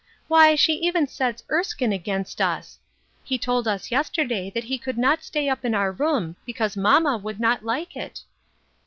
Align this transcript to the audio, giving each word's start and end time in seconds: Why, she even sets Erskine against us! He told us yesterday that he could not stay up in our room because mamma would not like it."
Why, 0.27 0.55
she 0.55 0.73
even 0.77 1.05
sets 1.05 1.43
Erskine 1.51 1.93
against 1.93 2.41
us! 2.41 2.79
He 3.23 3.37
told 3.37 3.67
us 3.67 3.91
yesterday 3.91 4.49
that 4.49 4.63
he 4.63 4.79
could 4.79 4.97
not 4.97 5.23
stay 5.23 5.47
up 5.47 5.63
in 5.63 5.75
our 5.75 5.91
room 5.91 6.37
because 6.43 6.75
mamma 6.75 7.17
would 7.19 7.39
not 7.39 7.63
like 7.63 7.95
it." 7.95 8.21